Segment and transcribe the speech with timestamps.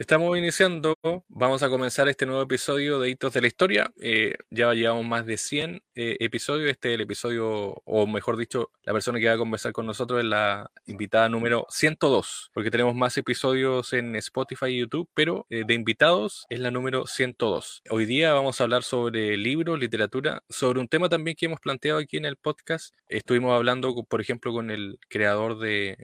[0.00, 0.96] Estamos iniciando,
[1.28, 3.92] vamos a comenzar este nuevo episodio de Hitos de la Historia.
[4.00, 6.70] Eh, ya llevamos más de 100 eh, episodios.
[6.70, 10.20] Este es el episodio, o mejor dicho, la persona que va a conversar con nosotros
[10.20, 15.64] es la invitada número 102, porque tenemos más episodios en Spotify y YouTube, pero eh,
[15.66, 17.82] de invitados es la número 102.
[17.90, 21.98] Hoy día vamos a hablar sobre libros, literatura, sobre un tema también que hemos planteado
[21.98, 22.94] aquí en el podcast.
[23.06, 25.98] Estuvimos hablando, por ejemplo, con el creador de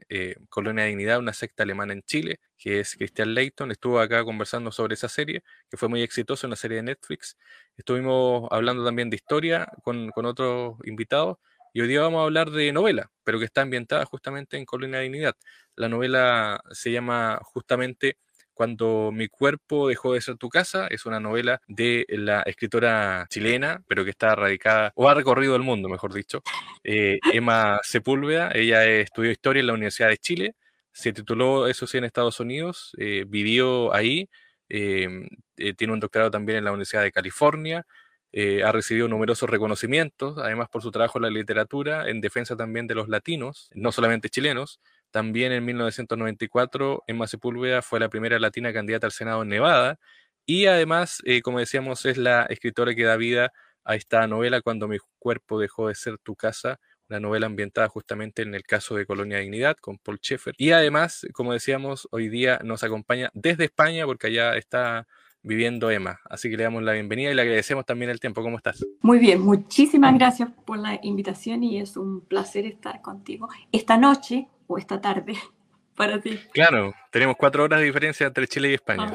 [0.51, 4.73] Colonia de Dignidad, una secta alemana en Chile, que es Christian Leighton, estuvo acá conversando
[4.73, 7.37] sobre esa serie, que fue muy exitosa, una serie de Netflix.
[7.77, 11.39] Estuvimos hablando también de historia con, otros invitados,
[11.73, 14.99] y hoy día vamos a hablar de novela, pero que está ambientada justamente en Colina
[14.99, 15.35] de Dignidad.
[15.75, 18.17] La novela se llama justamente
[18.55, 23.83] Cuando mi cuerpo dejó de ser tu casa, es una novela de la escritora chilena,
[23.87, 26.43] pero que está radicada, o ha recorrido el mundo, mejor dicho,
[26.83, 28.51] eh, Emma Sepúlveda.
[28.55, 30.55] Ella estudió historia en la Universidad de Chile,
[30.97, 34.31] se tituló, eso sí, en Estados Unidos, eh, vivió ahí,
[34.71, 35.29] em,
[35.59, 37.87] eh, tiene un doctorado también en la Universidad de California,
[38.33, 42.87] eh, ha recibido numerosos reconocimientos, además por su trabajo en la literatura, en defensa también
[42.87, 44.81] de los latinos, no solamente chilenos.
[45.11, 49.99] También en 1994, Emma Sepúlveda fue la primera latina candidata al Senado en Nevada.
[50.47, 53.53] Y además, como decíamos, es la escritora que da vida
[53.85, 58.43] a esta novela Cuando mi cuerpo dejó de ser tu casa, una novela ambientada justamente
[58.43, 60.55] en el caso de Colonia Dignidad con Paul Schaeffer.
[60.59, 65.07] Y además, como decíamos, hoy día nos acompaña desde España porque allá está
[65.43, 66.19] viviendo Emma.
[66.29, 68.43] Así que le damos la bienvenida y le agradecemos también el tiempo.
[68.43, 68.85] ¿Cómo estás?
[69.01, 74.49] Muy bien, muchísimas gracias por la invitación y es un placer estar contigo esta noche
[74.67, 75.35] o esta tarde
[75.97, 76.39] para ti.
[76.53, 79.13] Claro, tenemos cuatro horas de diferencia entre Chile y España.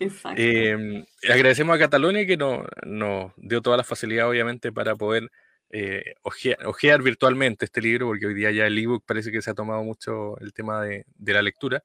[0.00, 0.42] exacto.
[0.42, 5.30] Eh, agradecemos a Cataluña que nos, nos dio toda la facilidad, obviamente, para poder
[5.72, 9.54] eh, ojear, virtualmente este libro, porque hoy día ya el ebook parece que se ha
[9.54, 11.84] tomado mucho el tema de, la lectura.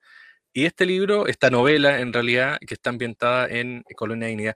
[0.53, 4.56] Y este libro, esta novela en realidad, que está ambientada en Colonia Dignidad.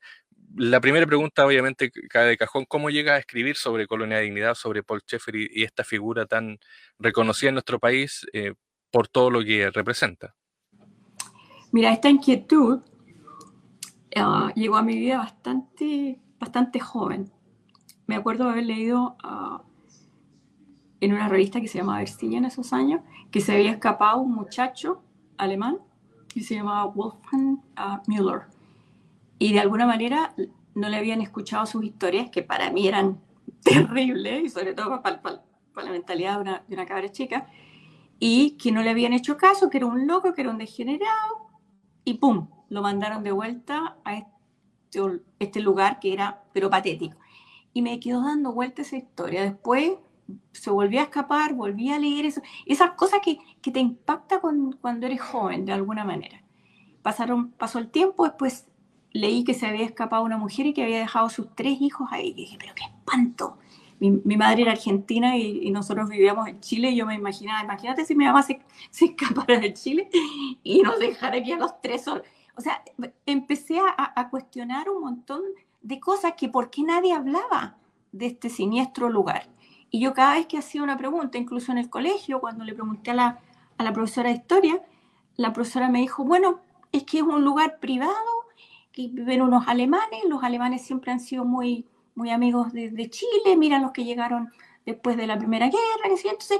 [0.55, 4.81] La primera pregunta, obviamente, cae de cajón, ¿cómo llega a escribir sobre Colonia Dignidad, sobre
[4.81, 6.57] Paul Schaeffer y, esta figura tan
[6.97, 8.53] reconocida en nuestro país eh,
[8.89, 10.33] por todo lo que representa?
[11.71, 12.81] Mira, esta inquietud
[14.15, 17.31] ah, llegó a mi vida bastante, bastante joven
[18.09, 19.61] me acuerdo haber leído ah,
[20.99, 24.33] en una revista que se llamaba Verstilla en esos años, que se había escapado un
[24.33, 25.03] muchacho
[25.37, 25.77] alemán
[26.27, 28.47] que se llamaba Wolfgang uh, Müller.
[29.37, 30.33] Y de alguna manera
[30.73, 33.21] no le habían escuchado sus historias, que para mí eran
[33.63, 35.21] terribles, y sobre todo para,
[35.75, 37.47] la mentalidad de una, de una cabra chica,
[38.17, 41.51] y que no le habían hecho caso, que era un loco, que era un degenerado,
[42.05, 42.49] y ¡pum!
[42.69, 44.99] Lo mandaron de vuelta a este,
[45.37, 47.15] este lugar que era, pero patético
[47.79, 49.41] y me quedó dando vuelta esa historia.
[49.41, 49.93] Después
[50.51, 52.25] se volvió a escapar, volví a leer
[52.65, 56.43] esas cosas que, que te impacta cuando eres joven, de alguna manera.
[57.01, 58.67] Pasaron, pasó el tiempo, después
[59.11, 62.29] leí que se había escapado una mujer y que había dejado sus tres hijos ahí.
[62.29, 63.57] Y dije, pero qué espanto.
[63.99, 68.15] Mi, madre era argentina y, nosotros vivíamos en Chile y yo me imaginaba, imagínate si
[68.15, 70.09] mi mamá se, se escapara de Chile
[70.63, 72.23] y nos dejara aquí a los tres solos.
[72.55, 72.83] O sea,
[73.25, 75.41] empecé a, a cuestionar un montón
[75.81, 77.77] de cosas que por qué nadie hablaba
[78.11, 79.49] de este siniestro lugar.
[79.89, 83.11] Y yo cada vez que hacía una pregunta, incluso en el colegio, cuando le pregunté
[83.11, 83.39] a la,
[83.77, 84.81] a la profesora de historia,
[85.35, 88.13] la profesora me dijo, bueno, es que es un lugar privado,
[88.91, 91.85] que viven unos alemanes, los alemanes siempre han sido muy,
[92.15, 94.51] muy amigos de, Chile, miran los que llegaron
[94.85, 96.59] después de la Primera Guerra, entonces,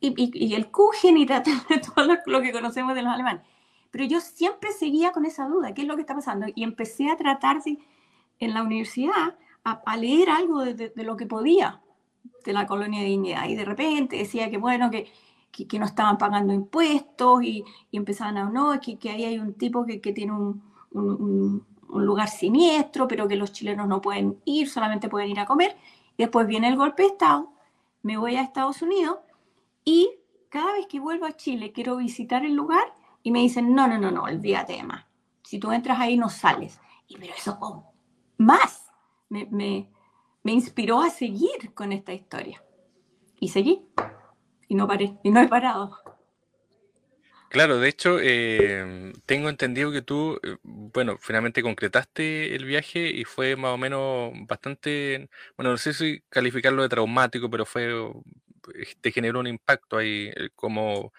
[0.00, 3.42] y, y, el Kuchen y todo lo, lo que conocemos de los alemanes.
[3.90, 6.46] Pero yo siempre seguía con esa duda, ¿qué es lo que está pasando?
[6.54, 7.78] Y empecé a tratar de
[8.40, 11.80] en la universidad a, leer algo de, lo que podía
[12.44, 13.48] de la colonia de dignidad.
[13.48, 15.12] Y de repente decía que, bueno, que,
[15.52, 19.54] que, no estaban pagando impuestos y, y empezaban a, no, que, que ahí hay un
[19.54, 20.62] tipo que, tiene un,
[20.92, 25.46] un, un, lugar siniestro, pero que los chilenos no pueden ir, solamente pueden ir a
[25.46, 25.76] comer.
[26.16, 27.52] Y después viene el golpe de Estado,
[28.02, 29.18] me voy a Estados Unidos
[29.84, 30.10] y
[30.48, 32.92] cada vez que vuelvo a Chile quiero visitar el lugar
[33.22, 35.04] y me dicen, no, no, no, no, olvídate más.
[35.42, 36.80] Si tú entras ahí no sales.
[37.06, 37.89] Y pero eso, ¿cómo?
[38.40, 38.90] Más
[39.28, 42.62] me, me, inspiró a seguir con esta historia.
[43.38, 43.82] Y seguí.
[44.66, 45.16] Y no paré.
[45.22, 45.98] Y no he parado.
[47.50, 53.24] Claro, de hecho, eh, tengo entendido que tú, eh, bueno, finalmente concretaste el viaje y
[53.24, 57.90] fue más o menos bastante, bueno, no sé si calificarlo de traumático, pero fue,
[58.74, 61.12] eh, te generó un impacto ahí, como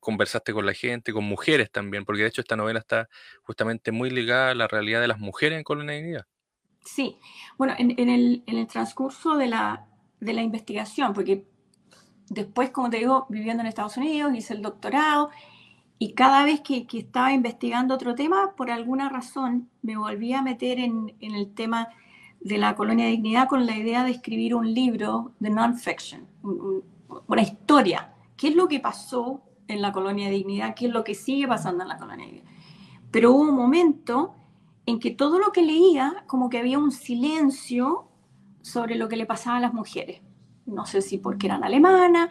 [0.00, 3.08] conversaste con la gente, con mujeres también, porque de hecho esta novela está
[3.42, 6.26] justamente muy ligada a la realidad de las mujeres en Colonia Dignidad.
[6.86, 7.18] Sí,
[7.58, 9.86] bueno, en, el, transcurso de la,
[10.20, 11.44] investigación, porque
[12.30, 15.30] después, como te digo, viviendo en Estados Unidos, hice el doctorado
[15.98, 20.78] Y cada vez que, estaba investigando otro tema, por alguna razón me volví a meter
[20.78, 21.88] en, el tema
[22.40, 26.24] de la colonia de dignidad con la idea de escribir un libro de non-fiction,
[27.26, 28.12] una historia.
[28.36, 30.74] ¿Qué es lo que pasó en la colonia de dignidad?
[30.76, 32.54] ¿Qué es lo que sigue pasando en la colonia de dignidad?
[33.10, 34.36] Pero hubo un momento
[34.86, 38.08] en que todo lo que leía, como que había un silencio
[38.62, 40.22] sobre lo que le pasaba a las mujeres.
[40.64, 42.30] No sé si porque eran alemanas,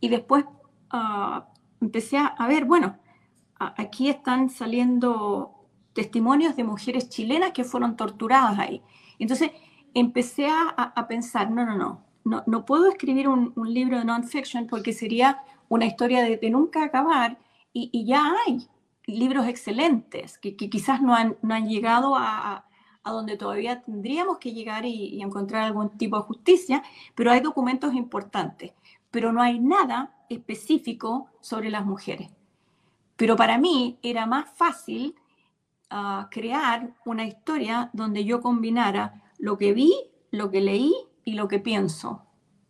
[0.00, 0.44] y después
[0.90, 1.48] ah,
[1.80, 2.98] empecé a, ver, bueno,
[3.58, 5.54] aquí están saliendo
[5.92, 8.82] testimonios de mujeres chilenas que fueron torturadas ahí.
[9.18, 9.50] Entonces
[9.94, 14.92] empecé a, pensar, no, no, no, no, no puedo escribir un, libro de non-fiction porque
[14.92, 17.38] sería una historia de, nunca acabar
[17.72, 18.66] y, ya hay
[19.06, 22.66] libros excelentes que, quizás no han, no han llegado a,
[23.02, 26.82] a, donde todavía tendríamos que llegar y, y encontrar algún tipo de justicia,
[27.14, 28.72] pero hay documentos importantes,
[29.10, 32.30] pero no hay nada específico sobre las mujeres.
[33.16, 35.14] Pero para mí era más fácil
[35.90, 39.92] ah, crear una historia donde yo combinara lo que vi,
[40.30, 40.94] lo que leí
[41.24, 42.22] y lo que pienso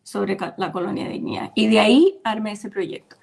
[0.02, 1.52] sobre la colonia de dignidad.
[1.54, 3.16] Y de ahí armé ese proyecto.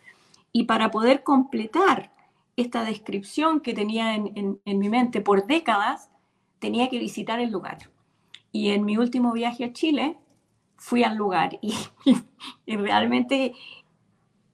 [0.52, 2.12] Y para poder completar
[2.56, 6.10] esta descripción que tenía en, mi mente por décadas,
[6.60, 7.90] tenía que visitar el lugar.
[8.52, 10.18] Y en mi último viaje a Chile,
[10.78, 11.74] fui al lugar y,
[12.68, 13.54] realmente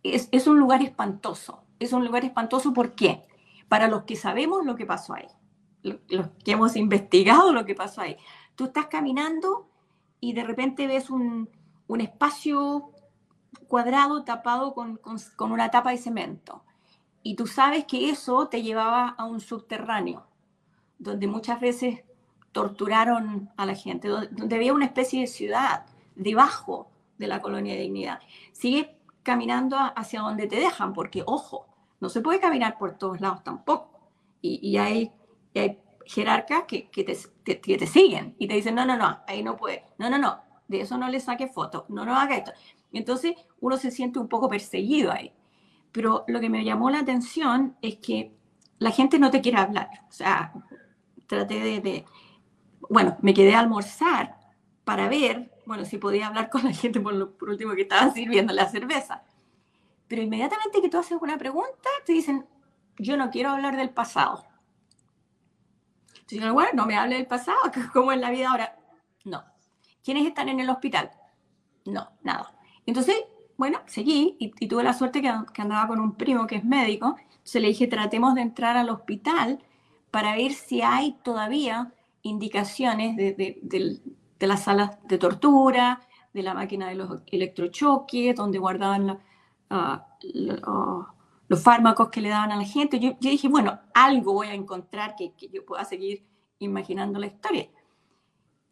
[0.04, 1.64] es, un lugar espantoso.
[1.80, 3.24] Es un lugar espantoso, ¿por qué?
[3.68, 5.28] Para los que sabemos lo que pasó ahí,
[5.84, 8.18] los que hemos investigado lo que pasó ahí.
[8.56, 9.70] Tú estás caminando
[10.20, 11.50] y de repente ves un,
[12.00, 12.92] espacio
[13.68, 16.64] cuadrado tapado con, con, una tapa de cemento.
[17.22, 20.26] Y tú sabes que eso te llevaba a un subterráneo,
[20.98, 22.04] donde muchas veces
[22.52, 25.86] torturaron a la gente, donde había una especie de ciudad
[26.16, 28.20] debajo de la colonia de dignidad.
[28.52, 31.68] Sigue caminando hacia donde te dejan, porque ojo,
[32.00, 33.90] no se puede caminar por todos lados tampoco.
[34.42, 35.12] Y, hay,
[36.06, 40.10] jerarcas que, que, te, siguen y te dicen, no, no, no, ahí no puede, no,
[40.10, 42.52] no, no, de eso no le saque foto, no, no haga esto.
[42.94, 45.34] entonces uno se siente un poco perseguido ahí.
[45.92, 48.36] Pero lo que me llamó la atención es que
[48.78, 49.90] la gente no te quiere hablar.
[50.08, 50.54] O sea,
[51.28, 52.06] traté de,
[52.90, 54.38] bueno, me quedé a almorzar
[54.84, 58.52] para ver bueno, si podía hablar con la gente por, lo, último que estaba sirviendo
[58.54, 59.22] la cerveza.
[60.08, 62.44] Pero inmediatamente que tú haces una pregunta, te dicen,
[62.98, 64.48] yo no quiero hablar del pasado.
[66.22, 67.60] Entonces, bueno, no me hable del pasado,
[67.94, 68.80] ¿cómo es la vida ahora?
[69.26, 69.44] No.
[70.04, 71.12] ¿Quiénes están en el hospital?
[71.86, 72.52] No, nada.
[72.88, 73.16] Entonces,
[73.60, 77.18] bueno, seguí y, tuve la suerte que, andaba con un primo que es médico.
[77.30, 79.60] Entonces le dije, tratemos de entrar al hospital
[80.12, 81.92] para ver si hay todavía
[82.22, 84.00] indicaciones de,
[84.40, 86.00] las salas de tortura,
[86.34, 89.20] de la máquina de los electrochoques, donde guardaban
[89.70, 90.08] ah,
[90.64, 91.14] ah,
[91.50, 92.98] los fármacos que le daban a la gente.
[92.98, 96.24] Yo, dije, bueno, algo voy a encontrar que, yo pueda seguir
[96.60, 97.68] imaginando la historia.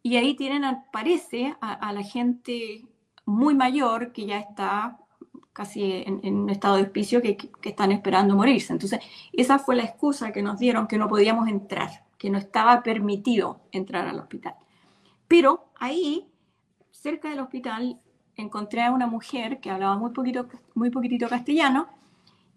[0.02, 2.86] Y ahí tienen, parece, a, la gente
[3.28, 4.98] muy mayor que ya está
[5.52, 8.72] casi en, un estado de hospicio que, que, están esperando morirse.
[8.72, 9.00] Entonces,
[9.32, 13.60] esa fue la excusa que nos dieron que no podíamos entrar, que no estaba permitido
[13.72, 14.54] entrar al hospital.
[15.26, 16.26] Pero ahí,
[16.90, 18.00] cerca del hospital,
[18.34, 21.88] encontré a una mujer que hablaba muy, poquito, muy poquitito castellano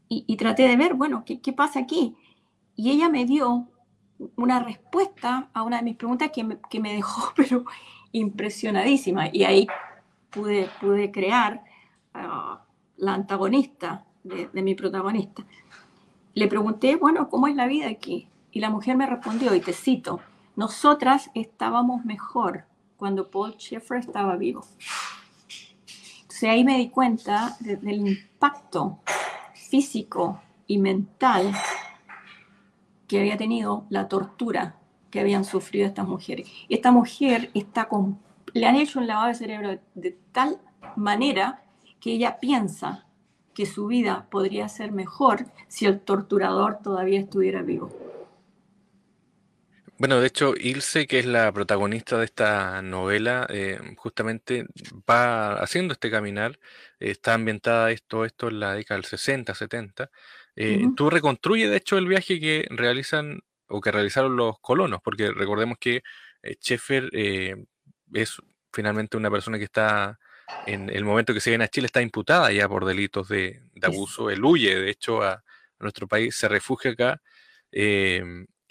[0.08, 2.18] y, traté de ver, bueno, ¿qué, pasa aquí?
[2.76, 3.68] Y ella me dio
[4.36, 6.44] una respuesta a una de mis preguntas que
[6.80, 7.66] me, dejó, pero
[8.12, 9.30] impresionadísima.
[9.32, 9.68] Y ahí
[10.32, 11.64] pude, pude crear
[12.14, 12.64] ah,
[12.98, 15.44] la antagonista de, mi protagonista.
[16.34, 18.28] Le pregunté, bueno, ¿cómo es la vida aquí?
[18.52, 20.22] Y la mujer me respondió, y te cito,
[20.56, 22.66] nosotras estábamos mejor
[22.98, 24.66] cuando Paul Schaeffer estaba vivo.
[26.22, 29.00] Entonces ahí me di cuenta del impacto
[29.54, 31.52] físico y mental
[33.08, 34.76] que había tenido la tortura
[35.10, 36.50] que habían sufrido estas mujeres.
[36.70, 38.20] Esta mujer está con,
[38.54, 40.60] le han hecho un lavado de cerebro de tal
[40.96, 41.64] manera
[42.00, 43.06] que ella piensa
[43.54, 47.90] que su vida podría ser mejor si el torturador todavía estuviera vivo.
[49.98, 54.66] Bueno, de hecho, Ilse, que es la protagonista de esta novela, eh, justamente
[55.08, 56.58] va haciendo este caminar.
[57.00, 60.10] está ambientada esto, esto en la década del 60, 70.
[60.56, 65.32] Eh, tú reconstruyes, de hecho, el viaje que realizan o que realizaron los colonos, porque
[65.32, 66.02] recordemos que
[66.42, 67.12] eh, Sheffer
[68.14, 68.38] es
[68.72, 70.20] finalmente una persona que está,
[70.66, 74.30] en el momento que se viene a Chile, está imputada ya por delitos de, abuso.
[74.30, 75.44] Él huye, de hecho, a, a,
[75.80, 77.22] nuestro país, se refugia acá.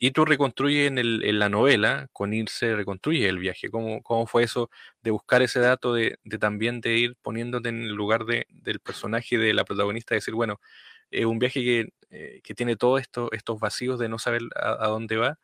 [0.02, 3.70] Y tú reconstruyes en, la novela, con irse reconstruye el viaje.
[3.70, 4.70] ¿Cómo, ¿Cómo, fue eso
[5.02, 9.52] de buscar ese dato, de, también de ir poniéndote en el lugar del personaje, de
[9.52, 10.61] la protagonista, decir, bueno,
[11.11, 14.88] es un viaje que eh, que tiene todos esto, estos vacíos de no saber a,
[14.88, 15.38] dónde va,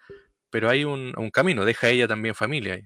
[0.51, 2.81] pero hay un, camino, deja ella también familia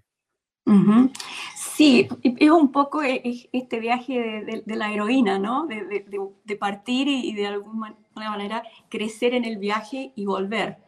[1.56, 5.66] Sí, es un poco e, este viaje de, la heroína, ¿no?
[5.66, 10.78] De, partir y, de alguna manera crecer en el viaje y volver.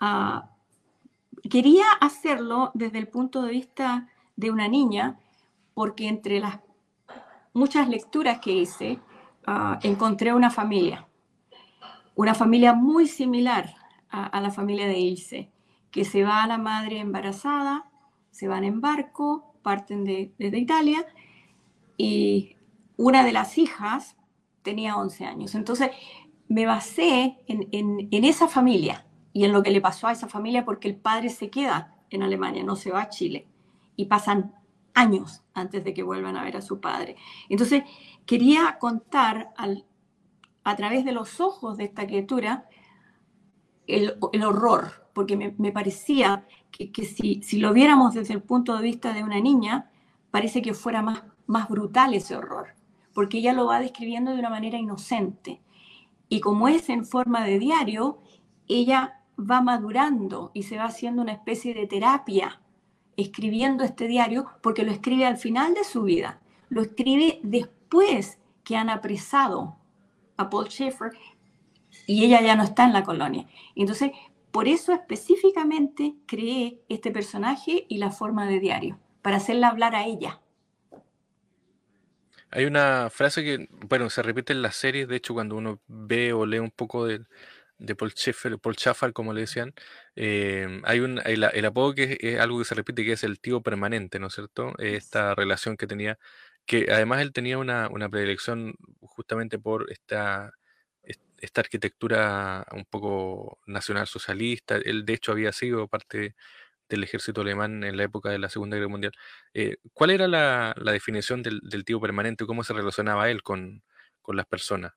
[0.00, 0.50] Ah,
[1.50, 5.18] quería hacerlo desde el punto de vista de una niña,
[5.74, 6.60] porque entre las
[7.52, 9.00] muchas lecturas que hice,
[9.46, 11.06] ah, encontré una familia,
[12.14, 13.74] una familia muy similar
[14.10, 15.50] a, la familia de Ilse,
[15.90, 17.84] que se va a la madre embarazada,
[18.30, 21.06] se van en barco, parten de, desde Italia,
[21.96, 22.56] y
[22.96, 24.16] una de las hijas
[24.62, 25.54] tenía 11 años.
[25.54, 25.90] Entonces
[26.48, 30.88] me basé en, esa familia y en lo que le pasó a esa familia porque
[30.88, 33.46] el padre se queda en Alemania, no se va a Chile,
[33.96, 34.54] y pasan
[34.94, 37.16] años antes de que vuelvan a ver a su padre.
[37.48, 37.84] Entonces
[38.24, 39.52] quería contar
[40.64, 42.66] a través de los ojos de esta criatura
[43.86, 49.12] el, horror, porque me parecía que, si, si, lo viéramos desde el punto de vista
[49.12, 49.90] de una niña,
[50.30, 52.68] parece que fuera más, más brutal ese horror,
[53.14, 55.60] porque ella lo va describiendo de una manera inocente.
[56.28, 58.20] Y como es en forma de diario,
[58.68, 62.60] ella va madurando y se va haciendo una especie de terapia
[63.16, 68.76] escribiendo este diario, porque lo escribe al final de su vida, lo escribe después que
[68.76, 69.78] han apresado
[70.36, 71.10] a Paul Schaeffer
[72.06, 73.46] y ella ya no está en la colonia.
[73.74, 74.12] Entonces,
[74.58, 80.04] por eso específicamente creé este personaje y la forma de diario, para hacerla hablar a
[80.04, 80.40] ella.
[82.50, 86.32] Hay una frase que, bueno, se repite en las series, de hecho, cuando uno ve
[86.32, 87.24] o lee un poco de,
[87.94, 89.74] Paul Schaeffer, Paul Schaeffer, como le decían,
[90.16, 93.62] eh, hay un, el, apodo que es, algo que se repite, que es el tío
[93.62, 94.72] permanente, ¿no es cierto?
[94.78, 96.18] Esta relación que tenía,
[96.66, 100.50] que además él tenía una, una predilección justamente por esta
[101.40, 104.76] esta arquitectura un poco nacional socialista.
[104.76, 106.34] Él, de hecho, había sido parte
[106.88, 109.12] del ejército alemán en la época de la Segunda Guerra Mundial.
[109.54, 112.46] Eh, ¿Cuál era la, definición del, tío permanente?
[112.46, 113.82] ¿Cómo se relacionaba él con,
[114.28, 114.92] las personas?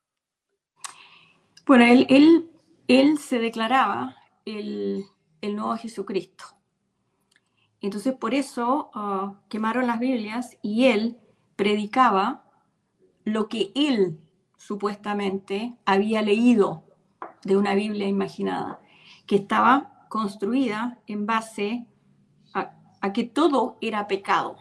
[1.66, 2.50] Bueno, él,
[2.88, 5.06] él, se declaraba el,
[5.42, 6.44] nuevo Jesucristo.
[7.80, 11.18] Entonces, por eso ah, quemaron las Biblias y él
[11.56, 12.46] predicaba
[13.24, 14.20] lo que él
[14.62, 16.84] supuestamente había leído
[17.44, 18.80] de una Biblia imaginada,
[19.25, 21.88] que estaba construida en base
[22.53, 24.58] a, que todo era pecado.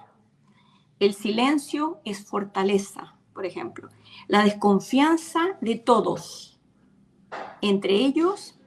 [0.99, 3.91] El silencio es fortaleza, por ejemplo.
[4.27, 6.59] La desconfianza de todos,
[7.61, 8.59] entre ellos,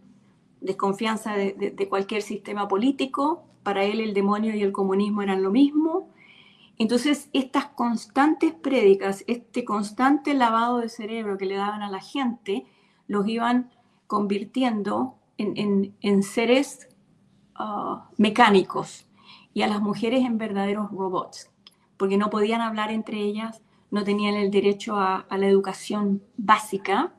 [0.61, 6.12] desconfianza de cualquier sistema político, para él el demonio y el comunismo eran lo mismo,
[6.77, 12.65] entonces, estas constantes prédicas, este constante lavado de cerebro que le daban a la gente,
[13.07, 13.71] los iban
[14.07, 16.89] convirtiendo en, seres
[17.55, 19.07] ah, mecánicos
[19.53, 21.51] y a las mujeres en verdaderos robots,
[21.97, 23.61] porque no podían hablar entre ellas,
[23.91, 27.13] no tenían el derecho a, la educación básica,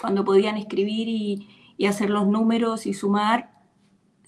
[0.00, 3.50] cuando podían escribir y, y hacer los números y sumar,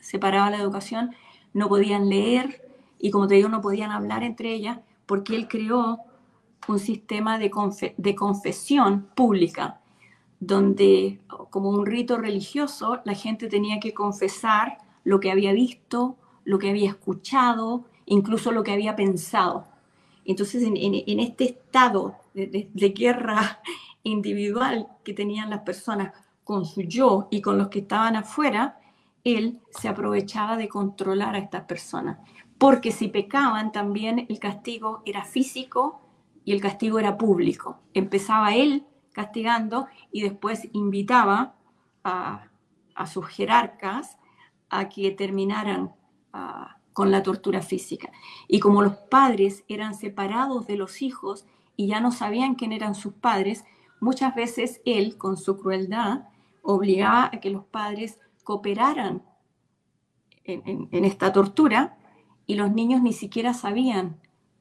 [0.00, 1.14] separaba la educación,
[1.52, 2.70] no podían leer,
[3.00, 6.00] y como te digo, no podían hablar entre ellas porque él creó
[6.69, 9.80] un sistema de, confesión pública,
[10.38, 16.59] donde como un rito religioso la gente tenía que confesar lo que había visto, lo
[16.59, 19.66] que había escuchado, incluso lo que había pensado.
[20.25, 23.61] Entonces, en, este estado de, guerra
[24.04, 26.12] individual que tenían las personas
[26.45, 28.78] con su yo y con los que estaban afuera,
[29.25, 32.19] él se aprovechaba de controlar a estas personas
[32.61, 36.02] porque si pecaban también el castigo era físico
[36.45, 37.81] y el castigo era público.
[37.95, 41.55] Empezaba él castigando y después invitaba
[42.05, 42.49] a,
[43.07, 44.19] sus jerarcas
[44.69, 45.95] a que terminaran
[46.35, 48.12] ah, con la tortura física.
[48.47, 52.95] Y como los padres eran separados de los hijos y ya no sabían quién eran
[52.95, 53.64] sus padres,
[54.00, 56.25] muchas veces él, con su crueldad,
[56.61, 59.23] obligaba a que los padres cooperaran
[60.45, 61.97] en esta tortura
[62.47, 64.17] y los niños ni siquiera sabían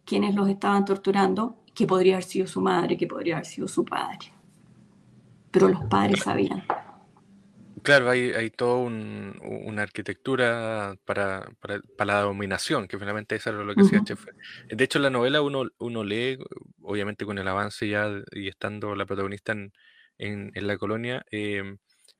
[0.05, 3.85] quiénes los estaban torturando, que podría haber sido su madre, que podría haber sido su
[3.85, 4.33] padre.
[5.51, 6.63] Pero los padres sabían.
[7.83, 11.49] Claro, hay, hay toda una arquitectura para,
[11.97, 14.25] la dominación, que finalmente eso era lo que decía Chef.
[14.67, 16.37] De hecho, en la novela uno, uno lee,
[16.81, 19.71] obviamente con el avance ya y estando la protagonista en,
[20.17, 21.77] en, la colonia, eh,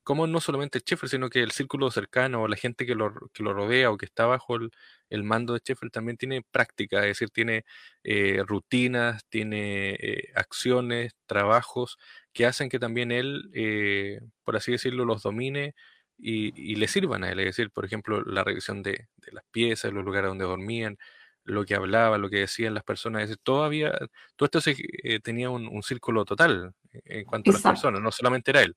[0.10, 3.14] como no solamente el Sheffield, sino que el círculo cercano, o la gente que lo,
[3.32, 7.10] que lo rodea o que está bajo el, mando de Sheffield también tiene práctica, es
[7.10, 7.64] decir, tiene
[8.04, 12.00] eh, rutinas, tiene eh, acciones, trabajos
[12.34, 15.76] que hacen que también él, eh, por así decirlo, los domine
[16.18, 17.40] y, le sirvan a él.
[17.42, 20.98] Es decir, por ejemplo, la revisión de, las piezas, los lugares donde dormían,
[21.44, 23.22] lo que hablaba, lo que decían las personas.
[23.22, 23.92] Es decir, todavía,
[24.36, 28.50] todo esto se, eh, tenía un, círculo total en cuanto a las personas, no solamente
[28.50, 28.76] era él.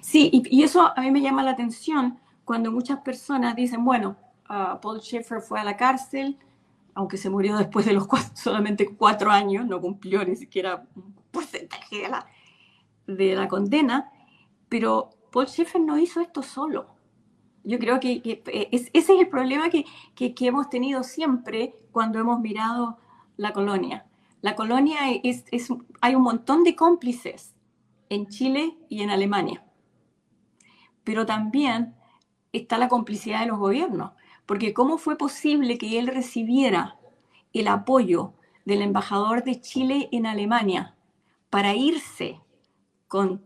[0.00, 4.16] Sí, y, eso a mí me llama la atención cuando muchas personas dicen, bueno,
[4.48, 6.36] uh, Paul Schaeffer fue a la cárcel,
[6.94, 12.02] aunque se murió después de los solamente cuatro años, no cumplió ni siquiera un porcentaje
[12.02, 12.26] de la,
[13.06, 14.10] de la condena,
[14.68, 16.86] pero Paul Schaeffer no hizo esto solo.
[17.62, 19.84] Yo creo que, ese es el problema que,
[20.14, 22.98] que, hemos tenido siempre cuando hemos mirado
[23.36, 24.06] la colonia.
[24.40, 25.68] La colonia es, es,
[26.00, 27.54] hay un montón de cómplices
[28.10, 29.64] en Chile y en Alemania.
[31.02, 31.94] Pero también
[32.52, 34.12] está la complicidad de los gobiernos,
[34.44, 36.98] porque ¿cómo fue posible que él recibiera
[37.54, 40.94] el apoyo del embajador de Chile en Alemania
[41.48, 42.40] para irse
[43.08, 43.42] con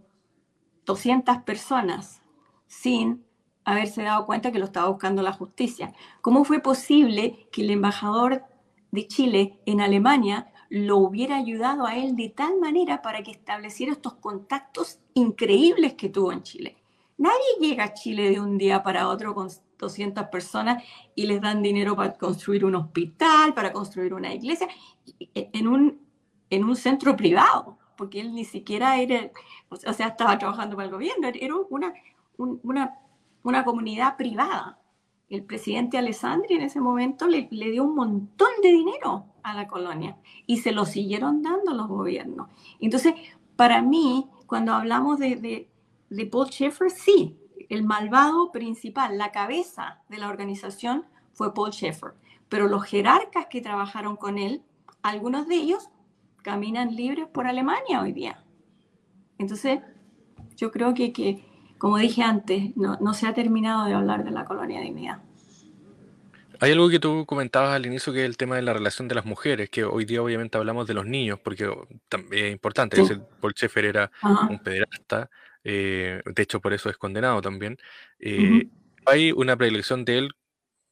[0.85, 2.23] 200 personas
[2.67, 3.25] sin
[3.65, 5.95] haberse dado cuenta que lo estaba buscando la justicia.
[6.21, 8.45] ¿Cómo fue posible que el embajador
[8.91, 13.93] de Chile en Alemania lo hubiera ayudado a él de tal manera para que estableciera
[13.93, 16.77] estos contactos increíbles que tuvo en Chile?
[17.17, 20.83] Nadie llega a Chile de un día para otro con 200 personas
[21.15, 24.69] y les dan dinero para construir un hospital, para construir una iglesia,
[25.35, 26.01] en un,
[26.51, 29.31] en un centro privado, porque él ni siquiera era,
[29.71, 31.95] o sea, estaba trabajando para el gobierno, era una,
[32.37, 32.99] una
[33.45, 34.79] una comunidad privada.
[35.29, 40.19] El presidente Alessandri en ese momento le, dio un montón de dinero a la colonia
[40.47, 42.49] y se lo siguieron dando los gobiernos.
[42.81, 43.15] Entonces,
[43.57, 45.69] para mí, cuando hablamos de,
[46.11, 47.39] de, Paul Schaeffer, sí,
[47.69, 52.15] el malvado principal, la cabeza de la organización fue Paul Schaeffer,
[52.49, 54.63] pero los jerarcas que trabajaron con él,
[55.03, 55.89] algunos de ellos
[56.43, 58.45] caminan libres por Alemania hoy día.
[59.39, 59.81] Entonces,
[60.57, 61.45] yo creo que, que
[61.85, 65.19] como dije antes, no, se ha terminado de hablar de la colonia de dignidad.
[66.59, 69.15] Hay algo que tú comentabas al inicio que es el tema de la relación de
[69.15, 71.71] las mujeres, que hoy día obviamente hablamos de los niños, porque
[72.09, 73.03] también es importante.
[73.39, 74.11] Paul Schaeffer era
[74.49, 75.29] un pederasta,
[75.63, 77.77] eh, de hecho por eso es condenado también.
[78.19, 78.67] Eh,
[79.05, 80.31] hay una predilección de él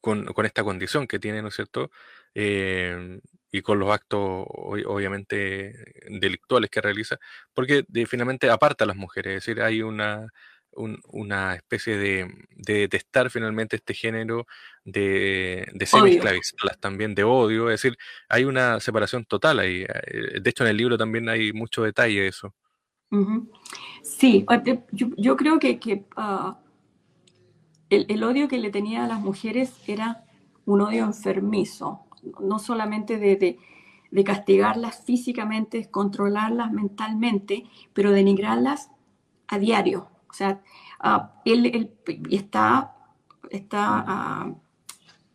[0.02, 1.90] con, esta condición que tiene, ¿no es cierto?
[2.34, 3.18] Eh,
[3.50, 5.72] y con los actos obviamente
[6.10, 7.16] delictuales que realiza,
[7.54, 10.30] porque finalmente aparta a las mujeres, es decir, hay una
[10.74, 14.46] una especie de, detestar finalmente este género,
[14.84, 19.82] de, de semi-esclavizarlas también, de odio, es decir, hay una separación total ahí.
[19.82, 22.54] Eh, de hecho, en el libro también hay mucho detalle de eso.
[24.02, 24.46] Sí,
[24.90, 26.58] yo, creo que, ah,
[27.90, 30.24] el, odio que le tenía a las mujeres era
[30.64, 32.06] un odio enfermizo,
[32.40, 33.58] no solamente de,
[34.10, 38.90] de castigarlas físicamente, controlarlas mentalmente, pero denigrarlas
[39.48, 40.11] a diario.
[40.32, 40.62] O sea,
[40.98, 41.92] ah, él,
[42.30, 42.96] está,
[43.50, 44.54] está ah,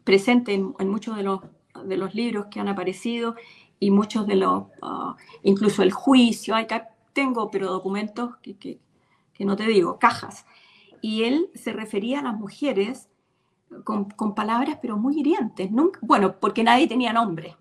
[0.04, 1.42] presente en, muchos de los,
[1.86, 3.36] de los libros que han aparecido
[3.80, 9.56] y muchos de los, ah, incluso el juicio, acá tengo, pero documentos que, que, no
[9.56, 10.48] te digo, cajas.
[11.00, 13.08] Y él se refería a las mujeres
[13.84, 15.70] con, con palabras, pero muy hirientes.
[15.70, 17.56] Nunca, bueno, porque nadie tenía nombre.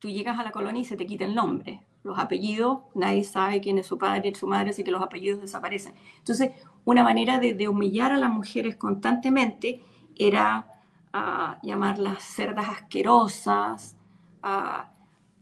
[0.00, 3.60] Tú llegas a la colonia y se te quita el nombre los apellidos, nadie sabe
[3.60, 5.94] quién es su padre su madre, así que los apellidos desaparecen.
[6.16, 6.52] Entonces,
[6.84, 9.82] una manera de, humillar a las mujeres constantemente
[10.16, 10.66] era
[11.14, 13.94] uh, llamarlas cerdas asquerosas,
[14.42, 14.84] uh,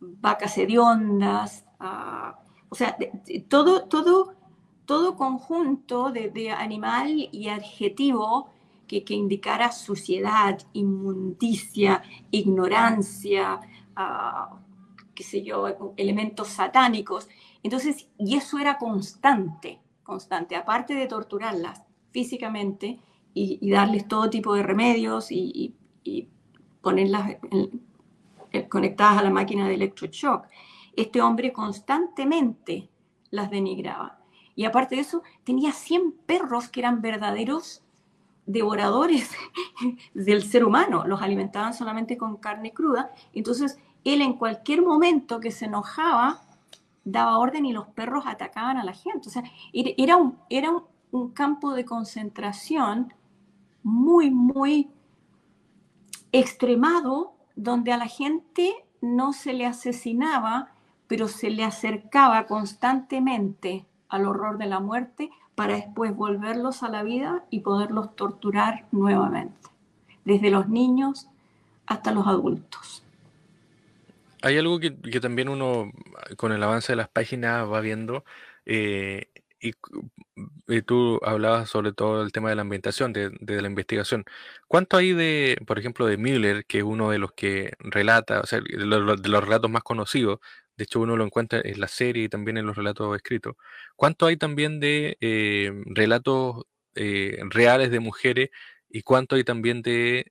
[0.01, 1.65] vacas hediondas,
[2.69, 2.97] o sea,
[3.49, 4.35] todo, todo,
[4.87, 8.51] todo conjunto de, animal y adjetivo
[8.89, 12.03] que, indicara suciedad, inmundicia,
[12.33, 13.61] ignorancia,
[15.17, 17.29] qué sé yo, elementos satánicos.
[17.65, 23.01] Entonces, y eso era constante, constante, aparte de torturarlas físicamente
[23.35, 25.75] y, darles todo tipo de remedios y,
[26.81, 27.39] ponerlas
[28.69, 30.47] conectadas a la máquina de electroshock.
[30.95, 32.89] Este hombre constantemente
[33.31, 34.21] las denigraba.
[34.55, 37.83] Y aparte de eso, tenía 100 perros que eran verdaderos
[38.47, 39.31] devoradores
[40.15, 41.05] del ser humano.
[41.07, 43.11] Los alimentaban solamente con carne cruda.
[43.35, 46.43] Entonces, él en cualquier momento que se enojaba,
[47.05, 49.29] daba orden y los perros atacaban a la gente.
[49.29, 49.43] O sea,
[49.73, 53.13] era un, era un, campo de concentración
[53.83, 54.91] muy, muy
[56.31, 60.73] extremado, donde a la gente no se le asesinaba,
[61.07, 67.03] pero se le acercaba constantemente al horror de la muerte para después volverlos a la
[67.03, 69.69] vida y poderlos torturar nuevamente,
[70.25, 71.29] desde los niños
[71.87, 73.06] hasta los adultos.
[74.43, 75.93] Hay algo que, también uno,
[76.37, 78.25] con el avance de las páginas, va viendo,
[78.67, 79.27] Eh,
[79.61, 79.73] y,
[80.83, 84.25] tú hablabas sobre todo el tema de la ambientación, de, la investigación.
[84.69, 88.47] ¿Cuánto hay de, por ejemplo, de Miller, que es uno de los que relata, o
[88.47, 90.41] sea, de los, relatos más conocidos,
[90.77, 93.55] de hecho uno lo encuentra en la serie y también en los relatos escritos.
[93.97, 98.51] ¿Cuánto hay también de eh, relatos eh, reales de mujeres
[98.89, 100.31] y cuánto hay también de,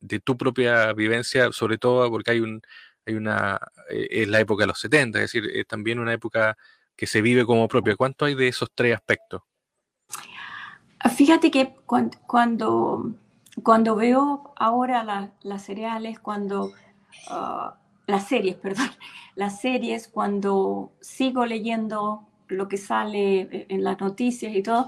[0.00, 2.62] de tu propia vivencia, sobre todo porque hay un
[3.06, 6.56] hay una, es la época de los 70, es decir, es también una época
[6.96, 7.96] que se vive como propia.
[7.96, 9.42] ¿Cuánto hay de esos tres aspectos?
[11.16, 13.14] Fíjate que cuando,
[13.62, 16.72] cuando, veo ahora las cereales, cuando
[17.28, 18.90] ah, las series, perdón,
[19.34, 24.86] las series, cuando sigo leyendo lo que sale en las noticias y todo,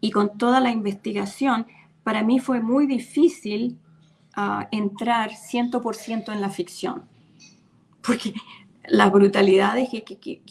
[0.00, 1.66] y con toda la investigación,
[2.04, 3.78] para mí fue muy difícil
[4.36, 7.08] uh, entrar 100% en la ficción,
[8.10, 8.34] porque
[8.88, 10.42] las brutalidades que, que,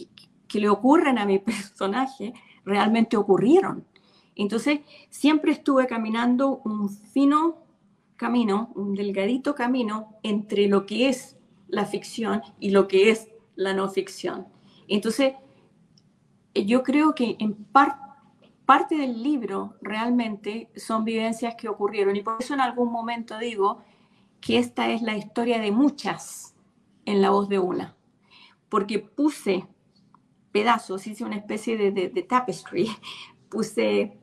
[0.47, 3.85] que le ocurren a mi personaje realmente ocurrieron.
[4.35, 7.57] Entonces, siempre estuve caminando un fino
[8.15, 13.73] camino, un delgadito camino entre lo que es la ficción y lo que es la
[13.73, 14.47] no ficción.
[14.87, 15.33] Entonces,
[16.53, 17.53] yo creo que en
[18.65, 23.79] parte del libro realmente son vivencias que ocurrieron y por eso en algún momento digo
[24.39, 26.48] que esta es la historia de muchas
[27.09, 27.95] en la voz de una,
[28.69, 29.65] porque puse
[30.51, 32.87] pedazos, hice una especie de, de, tapestry,
[33.49, 34.15] puse,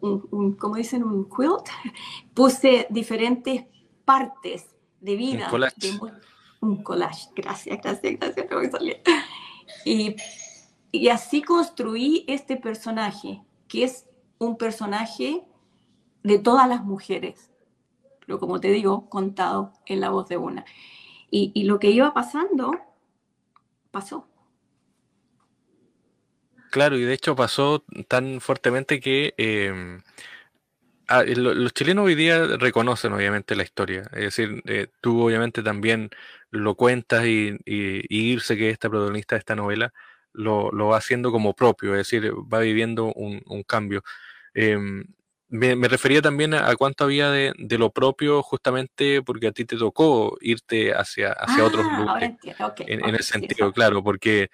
[0.00, 1.68] un, como dicen, un quilt,
[2.34, 3.64] puse diferentes
[4.04, 4.66] partes
[5.00, 5.44] de vida.
[5.44, 5.98] Un collage.
[6.60, 8.82] un collage, gracias, gracias, gracias,
[9.84, 10.16] Y,
[10.90, 14.06] y así construí este personaje, que es
[14.38, 15.44] un personaje
[16.24, 17.52] de todas las mujeres,
[18.26, 20.64] pero como te digo, contado en la voz de una.
[21.30, 22.72] Y, lo que iba pasando,
[23.90, 24.26] pasó.
[26.70, 30.02] Claro, y de hecho pasó tan fuertemente que em,
[31.08, 34.02] ah, los chilenos hoy día reconocen obviamente la historia.
[34.12, 36.10] Es decir, eh, tú obviamente también
[36.50, 39.92] lo cuentas y, Irse, que es esta protagonista de esta novela,
[40.32, 44.02] lo, va haciendo como propio, es decir, va viviendo un, cambio.
[44.54, 45.04] Em,
[45.48, 50.36] me, refería también a, cuánto había de, lo propio, justamente porque a ti te tocó
[50.40, 52.32] irte hacia, hacia otros ah, lugares.
[52.86, 54.50] en, el sentido, claro, porque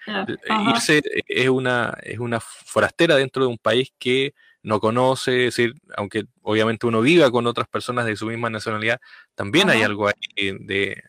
[0.67, 5.75] irse es una, es una forastera dentro de un país que no conoce, es decir,
[5.95, 8.99] aunque obviamente uno viva con otras personas de su misma nacionalidad,
[9.35, 11.03] también hay algo ahí de,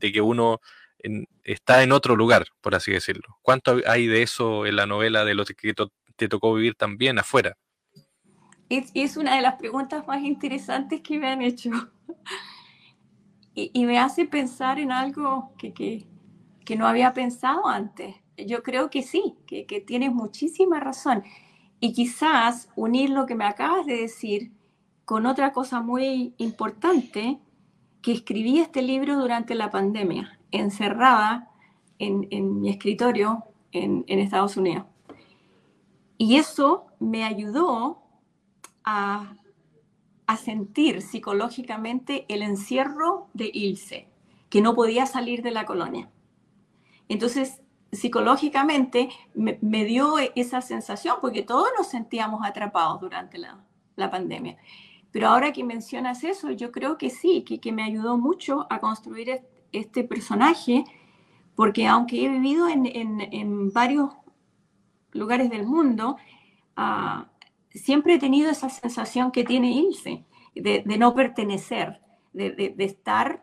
[0.00, 0.60] que uno
[1.44, 3.38] está en otro lugar, por así decirlo.
[3.42, 5.74] ¿Cuánto hay de eso en la novela de lo que
[6.16, 7.56] te tocó vivir también afuera?
[8.68, 11.70] Es, una de las preguntas más interesantes que me han hecho.
[13.54, 18.14] Y, me hace pensar en algo que, que, no había pensado antes.
[18.36, 21.24] Yo creo que sí, que, que tienes muchísima razón.
[21.80, 24.52] Y quizás unir lo que me acabas de decir
[25.06, 27.38] con otra cosa muy importante,
[28.02, 31.50] que escribí este libro durante la pandemia, encerrada
[31.98, 34.84] en, en mi escritorio en, en, Estados Unidos.
[36.18, 38.02] Y eso me ayudó
[38.86, 39.34] a,
[40.42, 44.08] sentir psicológicamente el encierro de Ilse,
[44.48, 46.08] que no podía salir de la colonia.
[47.08, 54.56] Entonces, psicológicamente me, dio esa sensación, porque todos nos sentíamos atrapados durante la, pandemia.
[55.10, 59.42] Pero ahora que mencionas eso, yo creo que sí, que, me ayudó mucho a construir
[59.72, 60.84] este personaje,
[61.54, 64.10] porque aunque he vivido en, varios
[65.12, 66.16] lugares del mundo,
[66.76, 67.24] uh,
[67.76, 72.00] siempre he tenido esa sensación que tiene Ilse, de, no pertenecer,
[72.32, 73.42] de, estar,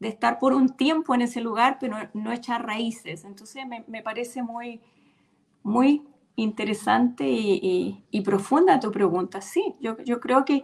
[0.00, 3.24] de estar por un tiempo en ese lugar, pero no echar raíces.
[3.24, 4.80] Entonces me, parece muy,
[5.62, 6.02] muy
[6.36, 9.40] interesante y, profunda tu pregunta.
[9.40, 10.62] Sí, yo, creo que,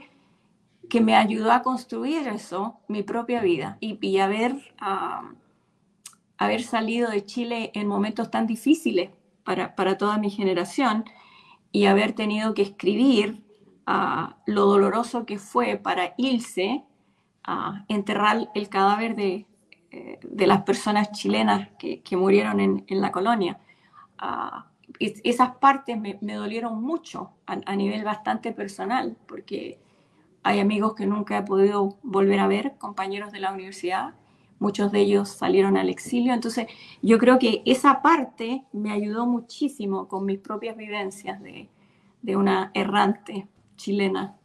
[0.88, 4.57] que me ayudó a construir eso, mi propia vida, y, haber,
[6.38, 9.11] haber salido de Chile en momentos tan difíciles
[9.44, 11.05] para, para toda mi generación
[11.72, 13.42] y haber tenido que escribir
[13.87, 16.85] ah, lo doloroso que fue para Ilse
[17.42, 19.46] a enterrar el cadáver de,
[19.90, 23.58] eh, de, las personas chilenas que, que murieron en, en, la colonia.
[24.18, 24.66] Ah,
[25.00, 29.80] esas partes me, me, dolieron mucho a, a, nivel bastante personal, porque
[30.44, 34.14] hay amigos que nunca he podido volver a ver, compañeros de la universidad,
[34.62, 36.33] muchos de ellos salieron al exilio.
[36.33, 36.66] Entonces,
[37.03, 41.68] yo creo que esa parte me ayudó muchísimo con mis propias vivencias de,
[42.37, 44.37] una errante chilena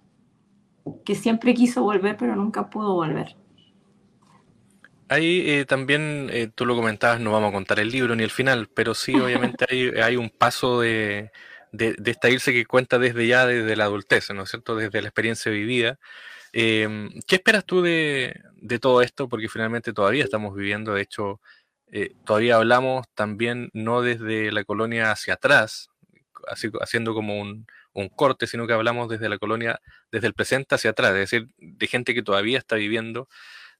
[1.05, 3.35] que siempre quiso volver, pero nunca pudo volver.
[5.09, 8.31] Ahí eh, también, eh, tú lo comentabas, no vamos a contar el libro ni el
[8.31, 11.31] final, pero sí, obviamente hay, hay un paso de,
[11.71, 14.75] de, esta irse que cuenta desde ya, desde la adultez, ¿no es cierto?
[14.75, 15.99] Desde la experiencia vivida.
[16.53, 19.29] Em, ¿Qué esperas tú de, de, todo esto?
[19.29, 21.41] Porque finalmente todavía estamos viviendo, de hecho,
[21.91, 25.89] eh, todavía hablamos también no desde la colonia hacia atrás,
[26.47, 27.65] así, haciendo como un,
[28.15, 29.81] corte, sino que hablamos desde la colonia,
[30.11, 33.27] desde el presente hacia atrás, es decir, de gente que todavía está viviendo,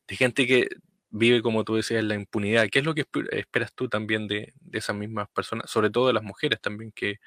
[0.07, 0.69] de gente que
[1.11, 2.67] vive, como tú decías, la impunidad.
[2.71, 6.23] ¿Qué es lo que esperas tú también de, esas mismas personas, sobre todo de las
[6.23, 7.19] mujeres también, que,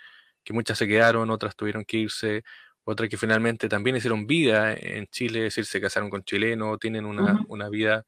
[0.50, 2.42] muchas se quedaron, otras tuvieron que irse,
[2.90, 7.04] otras que finalmente también hicieron vida en Chile, es decir, se casaron con chilenos, tienen
[7.04, 8.04] una, vida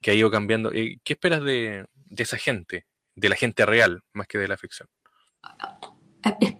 [0.00, 0.72] que ha ido cambiando.
[0.72, 4.88] Eh, ¿Qué esperas de, esa gente, de la gente real, más que de la ficción?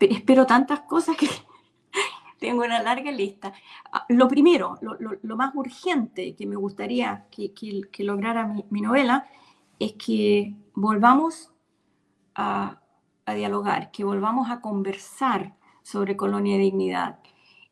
[0.01, 1.29] Espero tantas cosas que
[2.38, 3.53] tengo una larga lista.
[3.90, 7.53] Ah, lo primero, lo, más urgente que me gustaría que,
[8.05, 9.27] lograra mi, novela
[9.79, 11.51] es que volvamos
[12.35, 12.81] a,
[13.27, 17.19] dialogar, que volvamos a conversar sobre colonia y dignidad.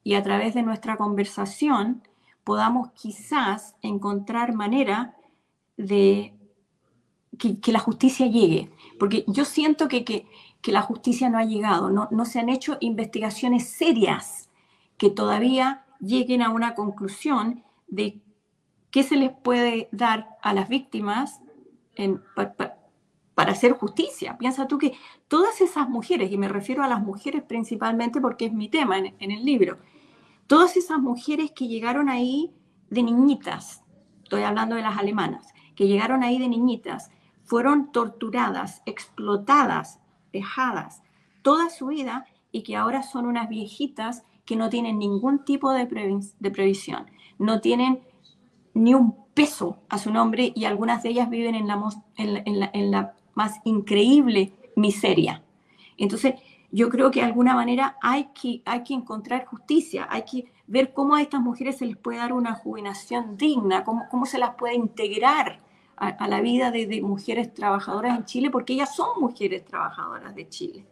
[0.05, 2.03] Y a través de nuestra conversación
[2.45, 5.17] podamos quizás encontrar manera
[5.77, 6.35] de
[7.39, 8.71] que, la justicia llegue.
[8.99, 10.27] Porque yo siento que,
[10.67, 14.49] la justicia no ha llegado, no, no se han hecho investigaciones serias
[14.97, 18.21] que todavía lleguen a una conclusión de
[18.91, 21.41] qué se les puede dar a las víctimas
[23.35, 24.39] para hacer justicia.
[24.39, 24.93] Piensa tú que
[25.29, 29.31] todas esas mujeres, y me refiero a las mujeres principalmente porque es mi tema en
[29.31, 29.79] el libro,
[30.47, 32.53] todas esas mujeres que llegaron ahí
[32.91, 33.83] de niñitas,
[34.23, 37.11] estoy hablando de las alemanas, que llegaron ahí de niñitas,
[37.45, 40.01] fueron torturadas, explotadas,
[40.33, 41.03] dejadas
[41.43, 45.87] toda su vida y que ahora son unas viejitas que no tienen ningún tipo de,
[45.87, 47.07] previsión,
[47.39, 48.01] no tienen
[48.75, 51.81] ni un peso a su nombre y algunas de ellas viven en la,
[52.17, 55.43] en la, más increíble miseria.
[55.97, 56.35] Entonces,
[56.75, 60.93] yo creo que de alguna manera hay que, hay que encontrar justicia, hay que ver
[60.93, 64.57] cómo a estas mujeres se les puede dar una jubilación digna, cómo, cómo se las
[64.57, 65.61] puede integrar
[65.97, 70.49] a, la vida de, de, mujeres trabajadoras en Chile, porque ellas son mujeres trabajadoras de
[70.49, 70.85] Chile.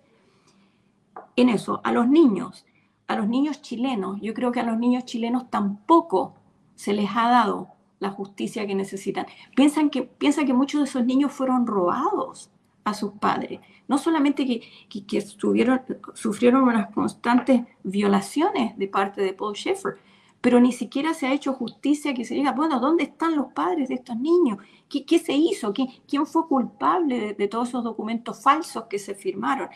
[1.35, 2.65] En eso, a los niños,
[3.09, 6.35] a los niños chilenos, yo creo que a los niños chilenos tampoco
[6.77, 9.27] se les ha dado la justicia que necesitan.
[9.57, 12.53] Piensan que, piensan que muchos de esos niños fueron robados
[12.85, 13.61] a sus padres.
[13.89, 19.97] No solamente que, que, sufrieron unas constantes violaciones de parte de Paul Schaeffer,
[20.41, 23.89] pero ni siquiera se ha hecho justicia que se diga, bueno, ¿dónde están los padres
[23.89, 24.59] de estos niños?
[24.89, 25.73] ¿Qué, qué se hizo?
[25.73, 29.69] ¿Quién fue culpable de, de, todos esos documentos falsos que se firmaron?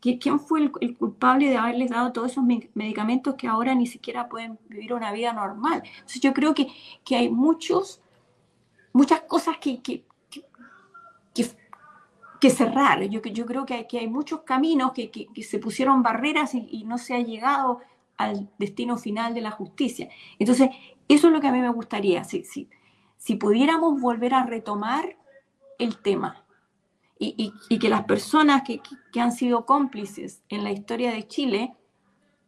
[0.00, 2.44] ¿Quién fue el, culpable de haberles dado todos esos
[2.74, 5.82] medicamentos que ahora ni siquiera pueden vivir una vida normal?
[5.84, 6.68] Entonces yo creo que,
[7.04, 8.00] que hay muchos,
[8.94, 10.04] muchas cosas que, que,
[12.40, 13.02] que, cerrar.
[13.04, 16.98] Yo, yo creo que hay, que hay muchos caminos que, se pusieron barreras y, no
[16.98, 17.80] se ha llegado
[18.16, 20.08] al destino final de la justicia.
[20.38, 20.70] Entonces,
[21.08, 22.68] eso es lo que a mí me gustaría, si, si,
[23.16, 25.16] si pudiéramos volver a retomar
[25.78, 26.44] el tema
[27.20, 28.80] y, que las personas que,
[29.20, 31.74] han sido cómplices en la historia de Chile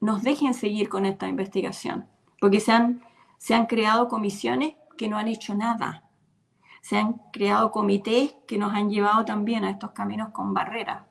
[0.01, 2.09] nos dejen seguir con esta investigación,
[2.41, 3.03] porque se han,
[3.37, 6.02] se han creado comisiones que no han hecho nada,
[6.83, 11.05] se han creado comités que nos han llevado también a estos caminos con barreras.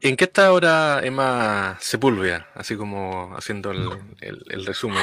[0.00, 2.48] ¿En qué está ahora Emma Sepúlveda?
[2.54, 5.02] Así como haciendo el, resumen.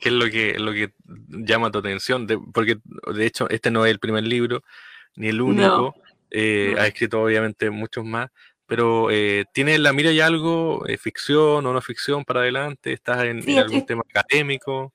[0.00, 0.94] ¿Qué es lo que, lo que
[1.28, 2.26] llama tu atención?
[2.54, 2.78] porque
[3.12, 4.62] de hecho este no es el primer libro,
[5.16, 5.94] ni el único.
[6.30, 8.30] Eh, ha escrito obviamente muchos más,
[8.66, 12.92] pero eh, ¿tiene en la mira ya algo, eh, ficción o no ficción para adelante?
[12.92, 14.94] ¿Estás en, algún tema académico?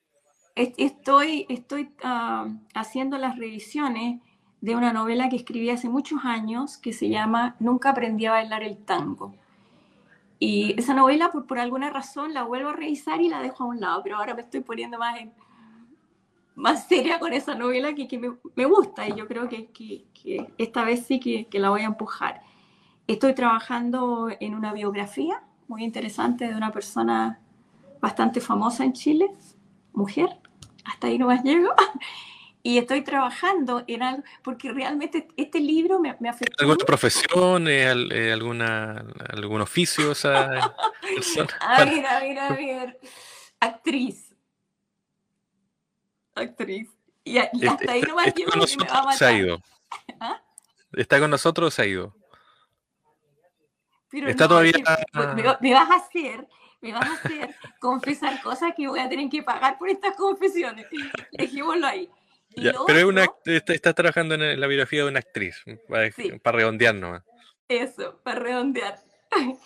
[0.56, 4.20] Estoy, estoy ah, haciendo las revisiones
[4.62, 8.62] de una novela que escribí hace muchos años que se llama Nunca aprendí a bailar
[8.62, 9.34] el tango.
[10.38, 13.66] Y esa novela, por, por alguna razón, la vuelvo a revisar y la dejo a
[13.66, 15.32] un lado, pero ahora me estoy poniendo más en,
[16.56, 20.06] más seria con esa novela que, que me, me, gusta y yo creo que, que,
[20.14, 22.42] que esta vez sí que, la voy a empujar.
[23.06, 27.40] Estoy trabajando en una biografía muy interesante de una persona
[28.00, 29.30] bastante famosa en Chile,
[29.92, 30.40] mujer,
[30.88, 31.72] hasta ahí no más llego,
[32.62, 36.62] y estoy trabajando en algo, porque realmente este libro me, me afectó.
[36.62, 40.74] ¿Alguna profesión, eh, eh, alguna, algún oficio esa?
[41.60, 43.00] A ver, a ver, a ver,
[43.60, 44.26] actriz
[46.36, 46.88] actriz.
[47.24, 49.14] Y, hasta ahí nomás que me va a matar.
[49.14, 49.60] Se ha ido.
[50.20, 50.40] ¿Ah?
[50.92, 52.14] ¿Está con nosotros o se ha ido?
[54.08, 54.72] Pero Está todavía.
[55.60, 56.46] me, vas a hacer,
[56.80, 60.86] me vas a hacer confesar cosas que voy a tener que pagar por estas confesiones.
[61.32, 62.08] Dejémoslo ahí.
[62.86, 66.10] pero es una, está, trabajando en la biografía de una actriz, para,
[66.42, 67.22] para redondear nomás.
[67.68, 69.00] Eso, para redondear.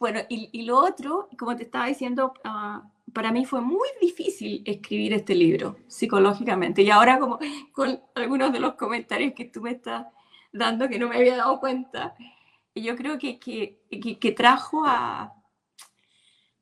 [0.00, 5.12] Bueno, y, lo otro, como te estaba diciendo, ah, para mí fue muy difícil escribir
[5.12, 6.80] este libro psicológicamente.
[6.80, 7.38] Y ahora como
[7.72, 10.06] con algunos de los comentarios que tú me estás
[10.52, 12.14] dando que no me había dado cuenta,
[12.74, 13.78] yo creo que, que,
[14.18, 15.34] que, trajo a,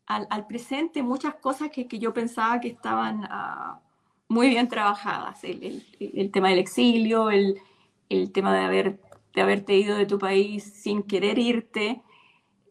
[0.09, 3.81] al, presente muchas cosas que, yo pensaba que estaban ah,
[4.29, 5.45] muy bien trabajadas.
[5.45, 7.59] El, el, tema del exilio, el,
[8.09, 9.01] el tema de, haber,
[9.35, 12.01] de haberte ido de tu país sin querer irte.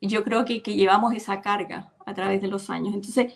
[0.01, 2.95] Yo creo que, llevamos esa carga a través de los años.
[2.95, 3.33] Entonces,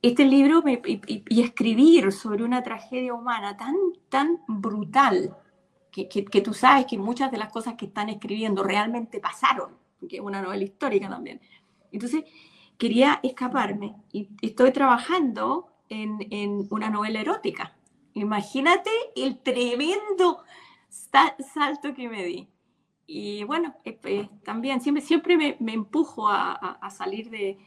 [0.00, 3.76] este libro y, escribir sobre una tragedia humana tan,
[4.08, 5.36] tan brutal,
[5.90, 9.76] que, que, tú sabes que muchas de las cosas que están escribiendo realmente pasaron,
[10.08, 11.38] que es una novela histórica también.
[11.92, 12.24] Entonces,
[12.78, 17.76] quería escaparme y estoy trabajando en, en una novela erótica.
[18.14, 20.44] Imagínate el tremendo
[20.88, 22.48] salto que me di.
[23.06, 27.58] Y bueno, eh, pues, también siempre, siempre me, me empujo a, a, salir de,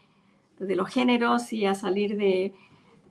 [0.59, 2.53] de, los géneros y a salir de,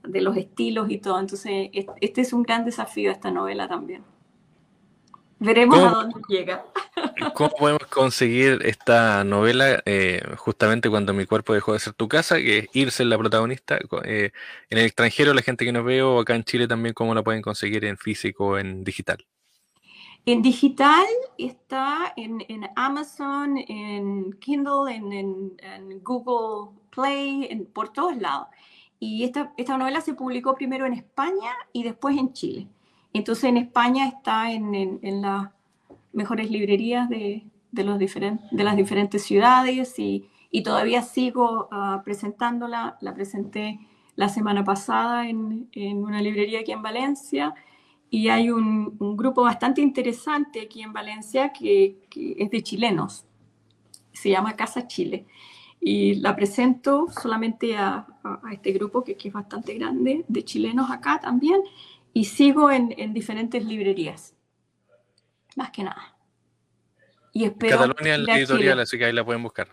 [0.02, 1.20] de los estilos y todo.
[1.20, 4.02] Entonces, este es un gran desafío esta novela también.
[5.38, 6.64] Veremos a dónde llega.
[7.34, 12.36] ¿Cómo podemos conseguir esta novela eh, justamente cuando mi cuerpo dejó de ser tu casa,
[12.36, 13.78] que es irse la protagonista?
[14.04, 14.30] Eh,
[14.70, 17.22] en el extranjero, la gente que nos ve, o acá en Chile también, ¿cómo la
[17.22, 19.24] pueden conseguir en físico o en digital?
[20.26, 21.04] En digital
[21.36, 22.40] está en,
[22.76, 28.48] Amazon, en Kindle, en, Google Play, por todos lados.
[28.98, 32.68] Y esta, esta novela se publicó primero en España y después en Chile.
[33.14, 35.48] Entonces en España está en, en, las
[36.12, 42.98] mejores librerías de, de, los de las diferentes ciudades y, y todavía sigo uh, presentándola.
[43.00, 43.78] La presenté
[44.16, 47.54] la semana pasada en, en, una librería aquí en Valencia
[48.10, 53.24] y hay un, un, grupo bastante interesante aquí en Valencia que, que es de chilenos.
[54.12, 55.24] Se llama Casa Chile
[55.80, 60.44] y la presento solamente a, a, a este grupo que, que, es bastante grande, de
[60.44, 61.60] chilenos acá también,
[62.14, 64.34] y sigo en, en diferentes librerías,
[65.56, 66.16] más que nada.
[67.32, 69.68] Y espero Catalonia la editorial, así que ahí la pueden buscar.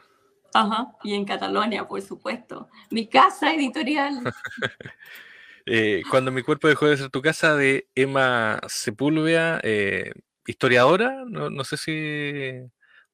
[0.54, 2.68] Ajá, y en Catalonia, por supuesto.
[2.90, 4.22] Mi casa editorial.
[5.68, 10.12] eh, cuando mi cuerpo dejó de ser tu casa, de Emma Sepúlveda, eh,
[10.48, 12.52] historiadora, no, no, sé si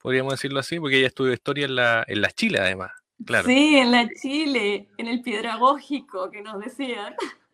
[0.01, 2.91] podríamos decirlo así, porque ella estudió historia en la, en la Chile, además.
[3.25, 3.47] Claro.
[3.47, 7.13] Sí, en la Chile, en el Piedragógico, que nos decían.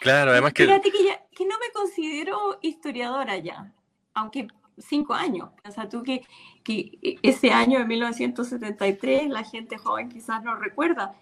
[0.00, 0.64] Claro, además que...
[0.64, 3.72] Fíjate que, que no me considero historiadora ya,
[4.14, 4.48] aunque
[4.78, 5.50] cinco años.
[5.70, 6.22] Sea, tú que,
[6.64, 11.14] que ese año de 1973 la gente joven quizás no recuerda,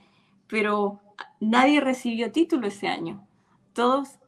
[0.46, 1.00] pero
[1.40, 3.26] nadie recibió título ese año.
[3.72, 4.18] Todos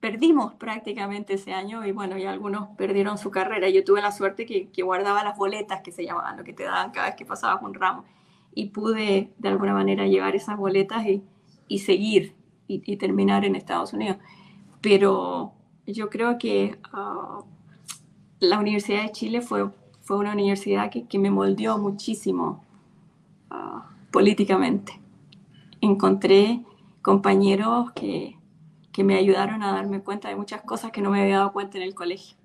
[0.00, 3.68] perdimos prácticamente ese año y bueno, y algunos perdieron su carrera.
[3.68, 6.64] Yo tuve la suerte que, que, guardaba las boletas que se llamaban, lo que te
[6.64, 8.04] daban cada vez que pasabas un ramo.
[8.54, 11.22] Y pude de alguna manera llevar esas boletas y,
[11.68, 12.35] y seguir
[12.68, 14.18] y, terminar en Estados Unidos.
[14.80, 15.52] Pero
[15.86, 17.44] yo creo que uh,
[18.40, 19.70] la Universidad de Chile fue,
[20.02, 22.64] fue una universidad que, que me moldeó muchísimo
[23.50, 25.00] uh, políticamente.
[25.80, 26.62] Encontré
[27.02, 28.36] compañeros que,
[28.92, 31.78] que me ayudaron a darme cuenta de muchas cosas que no me había dado cuenta
[31.78, 32.36] en el colegio.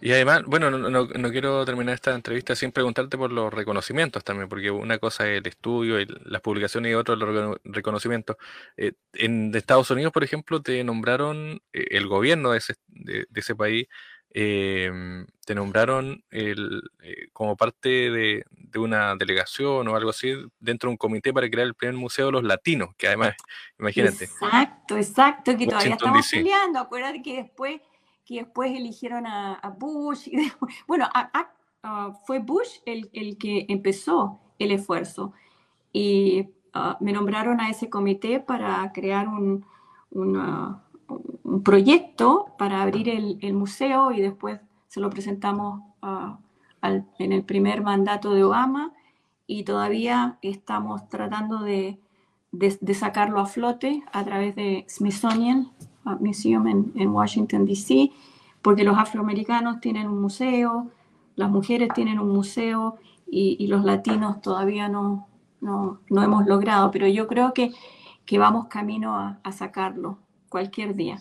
[0.00, 4.22] Y además, bueno, no, no, no, quiero terminar esta entrevista sin preguntarte por los reconocimientos
[4.22, 8.36] también, porque una cosa es el estudio y las publicaciones y otra los reconocimientos.
[8.76, 13.56] Eh, en Estados Unidos, por ejemplo, te nombraron eh, el gobierno de ese, de, ese
[13.56, 13.88] país,
[14.30, 20.88] eh, te nombraron el, eh, como parte de, de, una delegación o algo así dentro
[20.88, 23.34] de un comité para crear el primer museo de los latinos, que además,
[23.78, 24.24] imagínate.
[24.24, 26.78] Exacto, exacto, que todavía estamos peleando.
[26.78, 27.80] Acuérdate que después
[28.26, 30.28] que después eligieron a, Bush.
[30.28, 30.36] Y
[30.86, 31.06] bueno,
[32.26, 35.32] fue Bush el, el, que empezó el esfuerzo
[35.92, 39.64] y ah, me nombraron a ese comité para crear un,
[40.10, 46.38] un proyecto para abrir el, el, museo y después se lo presentamos ah,
[46.80, 48.92] al, en el primer mandato de Obama
[49.46, 52.00] y todavía estamos tratando de,
[52.50, 55.70] de, de sacarlo a flote a través de Smithsonian
[56.14, 58.12] Museum en, en Washington, D.C.,
[58.62, 60.88] porque los afroamericanos tienen un museo,
[61.36, 62.96] las mujeres tienen un museo
[63.30, 65.28] y, y los latinos todavía no,
[65.60, 67.72] no, no, hemos logrado, pero yo creo que,
[68.24, 71.20] que vamos camino a, a, sacarlo cualquier día.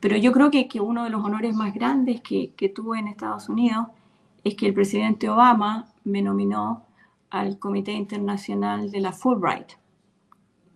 [0.00, 3.08] Pero yo creo que, que uno de los honores más grandes que, que tuve en
[3.08, 3.88] Estados Unidos
[4.44, 6.84] es que el presidente Obama me nominó
[7.30, 9.72] al Comité Internacional de la Fulbright.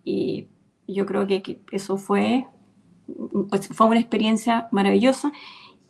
[0.03, 0.47] Y
[0.87, 2.47] yo creo que, que eso fue
[3.73, 5.31] fue una experiencia maravillosa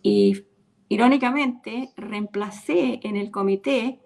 [0.02, 0.46] y
[0.90, 4.00] irónicamente reemplacé en el comité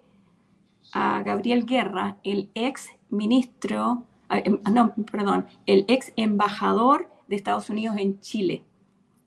[0.92, 7.96] a Gabriel Guerra, el ex ministro, em, no, perdón, el ex embajador de Estados Unidos
[7.98, 8.64] en Chile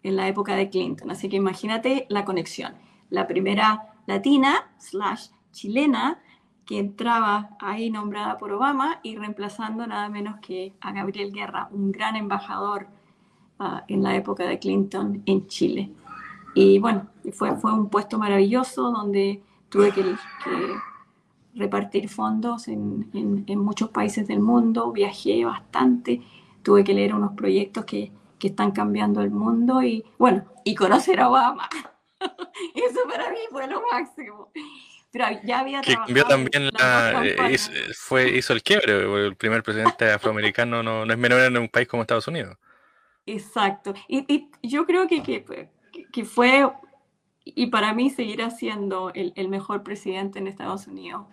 [0.03, 1.11] en la época de Clinton.
[1.11, 2.73] Así que imagínate la conexión.
[3.09, 6.21] La primera latina slash chilena
[6.65, 11.91] que entraba ahí nombrada por Obama y reemplazando nada menos que a Gabriel Guerra, un
[11.91, 12.87] gran embajador
[13.59, 15.91] ah, en la época de Clinton en Chile.
[16.55, 20.03] Y bueno, fue, fue un puesto maravilloso donde tuve que,
[21.55, 26.21] repartir fondos en, en, muchos países del mundo, viajé bastante,
[26.63, 31.19] tuve que leer unos proyectos que, que están cambiando el mundo y bueno, y conocer
[31.19, 31.67] a Obama.
[32.75, 34.51] Eso para mí fue lo máximo.
[35.11, 39.63] Pero ya había que cambió también la, eh, hizo, fue, hizo el quiebre, el primer
[39.63, 42.57] presidente afroamericano no, no es menor en un país como Estados Unidos.
[43.25, 43.93] Exacto.
[44.07, 45.69] Y, yo creo que, que,
[46.11, 46.71] que, fue,
[47.45, 51.27] y para mí seguirá siendo el, el, mejor presidente en Estados Unidos.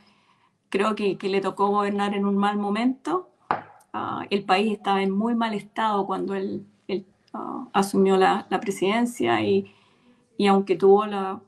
[0.69, 3.31] Creo que, que le tocó gobernar en un mal momento.
[3.95, 8.61] Uh, el país estaba en muy mal estado cuando él, él uh, asumió la, la,
[8.61, 9.73] presidencia y,
[10.37, 11.41] y aunque tuvo la,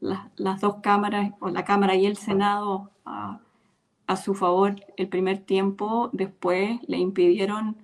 [0.00, 3.40] la, las dos cámaras, o la Cámara y el Senado, a,
[4.06, 7.76] a su favor el primer tiempo, después le impidieron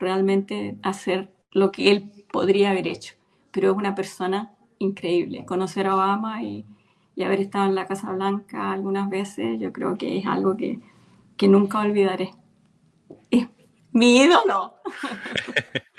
[0.00, 3.20] realmente hacer lo que él podría haber hecho
[3.50, 5.44] pero es una persona increíble.
[5.44, 6.64] Conocer a Obama y,
[7.22, 10.80] haber estado en la Casa Blanca algunas veces, yo creo que es algo que,
[11.36, 12.30] que nunca olvidaré.
[13.30, 13.46] Es
[13.92, 14.76] mi ídolo.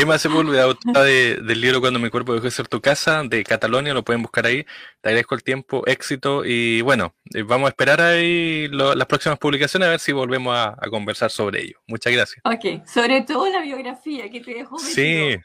[0.00, 3.44] Emma Sepúlveda, autora de, del libro Cuando mi cuerpo dejó de ser tu casa, de
[3.44, 4.64] Catalonia, lo pueden buscar ahí.
[5.00, 9.38] Te agradezco el tiempo, éxito y bueno, eh, vamos a esperar ahí lo, las próximas
[9.38, 11.78] publicaciones a ver si volvemos a, a, conversar sobre ello.
[11.86, 12.42] Muchas gracias.
[12.44, 14.78] Ok, sobre todo la biografía que te dejó.
[14.78, 15.36] Sí,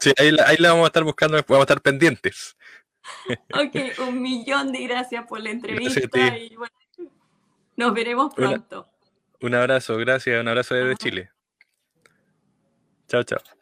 [0.00, 2.56] Sí, ahí, ahí, la vamos a estar buscando, vamos a estar pendientes.
[3.54, 6.74] Ok, un millón de gracias por la entrevista y bueno,
[7.76, 8.86] nos veremos pronto.
[9.40, 11.30] un abrazo, gracias, un abrazo desde Chile.
[13.08, 13.57] Chao, chao.